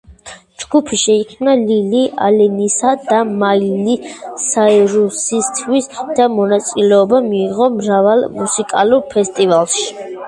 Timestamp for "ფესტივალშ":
9.15-9.79